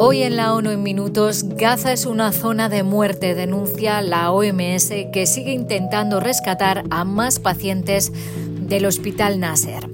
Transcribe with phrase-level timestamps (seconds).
[0.00, 4.90] Hoy en la ONU en minutos, Gaza es una zona de muerte, denuncia la OMS
[5.12, 8.12] que sigue intentando rescatar a más pacientes
[8.60, 9.90] del Hospital Nasser.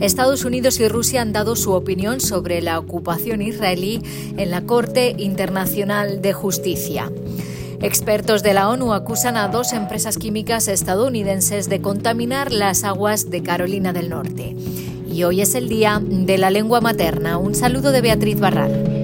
[0.00, 4.00] Estados Unidos y Rusia han dado su opinión sobre la ocupación israelí
[4.36, 7.10] en la Corte Internacional de Justicia.
[7.82, 13.42] Expertos de la ONU acusan a dos empresas químicas estadounidenses de contaminar las aguas de
[13.42, 14.54] Carolina del Norte.
[15.12, 17.38] Y hoy es el Día de la Lengua Materna.
[17.38, 18.97] Un saludo de Beatriz Barral.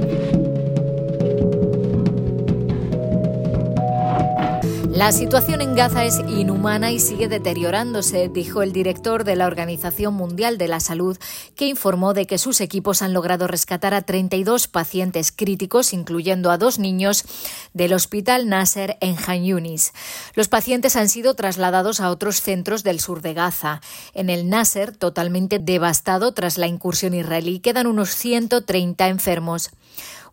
[4.94, 10.14] La situación en Gaza es inhumana y sigue deteriorándose, dijo el director de la Organización
[10.14, 11.18] Mundial de la Salud,
[11.56, 16.58] que informó de que sus equipos han logrado rescatar a 32 pacientes críticos, incluyendo a
[16.58, 17.24] dos niños,
[17.72, 19.92] del Hospital Nasser en Han Yunis.
[20.36, 23.80] Los pacientes han sido trasladados a otros centros del sur de Gaza.
[24.14, 29.72] En el Nasser, totalmente devastado tras la incursión israelí, quedan unos 130 enfermos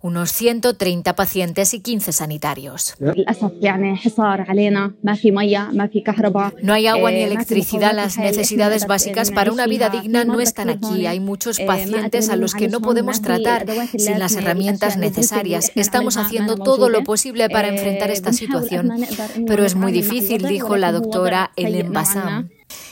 [0.02, 2.95] unos 130 pacientes y 15 sanitarios.
[6.64, 7.94] No hay agua ni electricidad.
[7.94, 11.06] Las necesidades básicas para una vida digna no están aquí.
[11.06, 13.66] Hay muchos pacientes a los que no podemos tratar
[13.98, 15.72] sin las herramientas necesarias.
[15.76, 18.92] Estamos haciendo todo lo posible para enfrentar esta situación,
[19.48, 22.50] pero es muy difícil, dijo la doctora Ellen Bassam.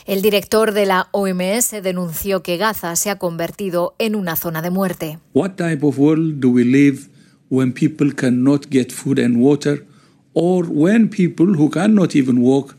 [0.10, 4.72] El director de la OMS denunció que Gaza se ha convertido en una zona de
[4.72, 5.20] muerte.
[5.36, 7.02] What type of world do we live
[7.52, 9.86] when people cannot get food and water
[10.34, 12.76] or when people who cannot even walk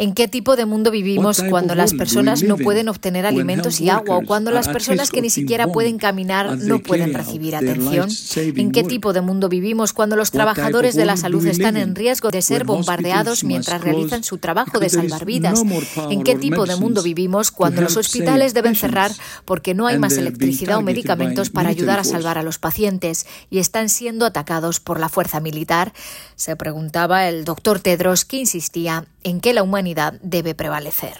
[0.00, 4.16] ¿En qué tipo de mundo vivimos cuando las personas no pueden obtener alimentos y agua
[4.16, 8.08] o cuando las personas que ni siquiera pueden caminar no pueden recibir atención?
[8.34, 12.30] ¿En qué tipo de mundo vivimos cuando los trabajadores de la salud están en riesgo
[12.30, 15.62] de ser bombardeados mientras realizan su trabajo de salvar vidas?
[16.08, 19.12] ¿En qué tipo de mundo vivimos cuando los hospitales deben cerrar
[19.44, 23.58] porque no hay más electricidad o medicamentos para ayudar a salvar a los pacientes y
[23.58, 25.92] están siendo atacados por la fuerza militar?
[26.36, 29.89] Se preguntaba el doctor Tedros, que insistía en que la humanidad
[30.22, 31.14] debe prevalecer.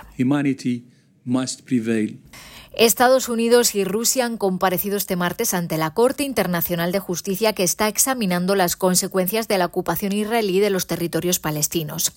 [2.76, 7.64] Estados Unidos y Rusia han comparecido este martes ante la Corte Internacional de Justicia que
[7.64, 12.12] está examinando las consecuencias de la ocupación israelí de los territorios palestinos.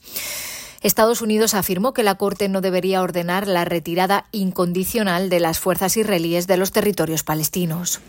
[0.82, 5.96] Estados Unidos afirmó que la Corte no debería ordenar la retirada incondicional de las fuerzas
[5.98, 8.02] israelíes de los territorios palestinos.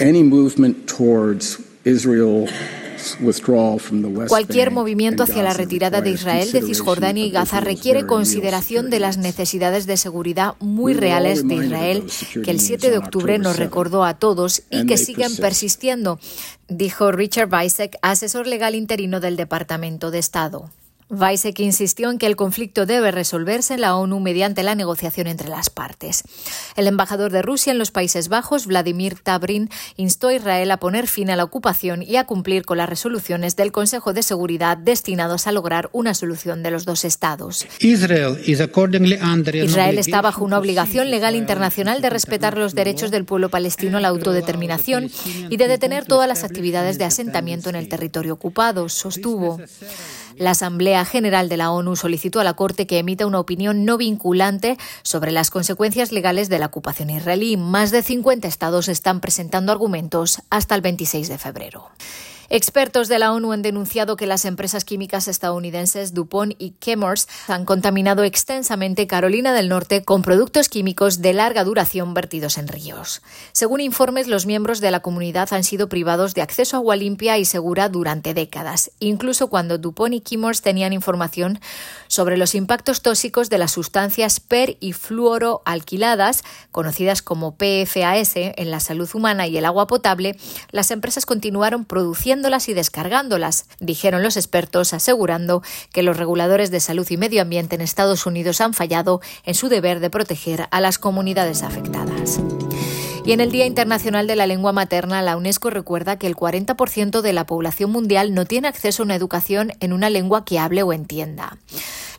[4.29, 9.19] Cualquier movimiento hacia la retirada de Israel de Cisjordania y Gaza requiere consideración de las
[9.19, 12.05] necesidades de seguridad muy reales de Israel,
[12.45, 16.19] que el 7 de octubre nos recordó a todos y que siguen persistiendo,
[16.69, 20.71] dijo Richard Weissek, asesor legal interino del Departamento de Estado.
[21.11, 25.49] Weizsäcker insistió en que el conflicto debe resolverse en la ONU mediante la negociación entre
[25.49, 26.25] las partes.
[26.77, 31.07] El embajador de Rusia en los Países Bajos, Vladimir Tabrin, instó a Israel a poner
[31.07, 35.47] fin a la ocupación y a cumplir con las resoluciones del Consejo de Seguridad destinados
[35.47, 37.67] a lograr una solución de los dos estados.
[39.67, 44.01] Israel está bajo una obligación legal internacional de respetar los derechos del pueblo palestino a
[44.01, 45.11] la autodeterminación
[45.51, 49.61] y de detener todas las actividades de asentamiento en el territorio ocupado, sostuvo.
[50.37, 53.97] La Asamblea General de la ONU solicitó a la Corte que emita una opinión no
[53.97, 57.57] vinculante sobre las consecuencias legales de la ocupación israelí.
[57.57, 61.89] Más de 50 estados están presentando argumentos hasta el 26 de febrero.
[62.51, 67.65] Expertos de la ONU han denunciado que las empresas químicas estadounidenses DuPont y Chemours han
[67.65, 73.23] contaminado extensamente Carolina del Norte con productos químicos de larga duración vertidos en ríos.
[73.53, 77.39] Según informes, los miembros de la comunidad han sido privados de acceso a agua limpia
[77.39, 81.61] y segura durante décadas, incluso cuando DuPont y Chemours tenían información
[82.15, 88.79] sobre los impactos tóxicos de las sustancias per y fluoroalquiladas, conocidas como PFAS, en la
[88.79, 90.37] salud humana y el agua potable,
[90.71, 97.07] las empresas continuaron produciéndolas y descargándolas, dijeron los expertos, asegurando que los reguladores de salud
[97.11, 100.99] y medio ambiente en Estados Unidos han fallado en su deber de proteger a las
[100.99, 102.39] comunidades afectadas.
[103.27, 107.23] Y en el Día Internacional de la Lengua Materna, la UNESCO recuerda que el 40%
[107.23, 110.83] de la población mundial no tiene acceso a una educación en una lengua que hable
[110.83, 111.57] o entienda.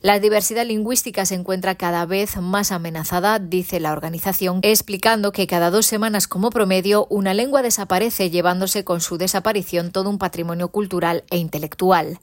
[0.05, 5.71] La diversidad lingüística se encuentra cada vez más amenazada, dice la organización, explicando que cada
[5.71, 11.23] dos semanas como promedio una lengua desaparece, llevándose con su desaparición todo un patrimonio cultural
[11.31, 12.19] e intelectual.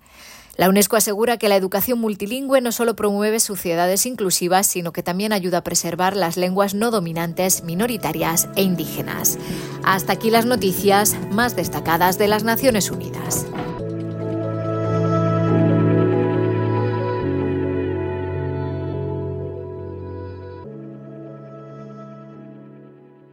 [0.56, 5.32] La UNESCO asegura que la educación multilingüe no solo promueve sociedades inclusivas, sino que también
[5.32, 9.40] ayuda a preservar las lenguas no dominantes, minoritarias e indígenas.
[9.82, 13.44] Hasta aquí las noticias más destacadas de las Naciones Unidas.